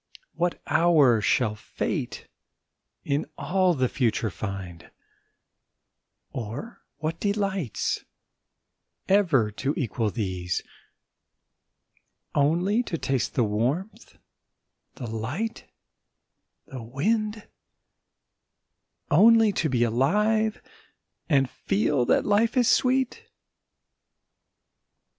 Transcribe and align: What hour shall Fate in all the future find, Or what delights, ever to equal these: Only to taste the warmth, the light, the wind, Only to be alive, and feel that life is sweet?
What 0.33 0.59
hour 0.65 1.21
shall 1.21 1.53
Fate 1.53 2.27
in 3.05 3.27
all 3.37 3.75
the 3.75 3.87
future 3.87 4.31
find, 4.31 4.89
Or 6.31 6.83
what 6.97 7.19
delights, 7.19 8.03
ever 9.07 9.51
to 9.51 9.75
equal 9.77 10.09
these: 10.09 10.63
Only 12.33 12.81
to 12.81 12.97
taste 12.97 13.35
the 13.35 13.43
warmth, 13.43 14.17
the 14.95 15.05
light, 15.05 15.65
the 16.65 16.81
wind, 16.81 17.47
Only 19.11 19.51
to 19.51 19.69
be 19.69 19.83
alive, 19.83 20.63
and 21.29 21.47
feel 21.47 22.05
that 22.05 22.25
life 22.25 22.57
is 22.57 22.67
sweet? 22.67 23.25